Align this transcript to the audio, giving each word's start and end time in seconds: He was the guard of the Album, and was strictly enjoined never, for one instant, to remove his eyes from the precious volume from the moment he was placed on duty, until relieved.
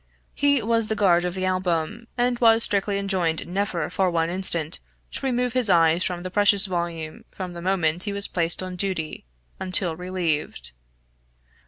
He 0.33 0.63
was 0.63 0.87
the 0.87 0.95
guard 0.95 1.25
of 1.25 1.35
the 1.35 1.45
Album, 1.45 2.07
and 2.17 2.39
was 2.39 2.63
strictly 2.63 2.97
enjoined 2.97 3.45
never, 3.45 3.87
for 3.91 4.09
one 4.09 4.31
instant, 4.31 4.79
to 5.11 5.23
remove 5.27 5.53
his 5.53 5.69
eyes 5.69 6.03
from 6.03 6.23
the 6.23 6.31
precious 6.31 6.65
volume 6.65 7.23
from 7.29 7.53
the 7.53 7.61
moment 7.61 8.05
he 8.05 8.11
was 8.11 8.27
placed 8.27 8.63
on 8.63 8.75
duty, 8.77 9.25
until 9.59 9.95
relieved. 9.95 10.71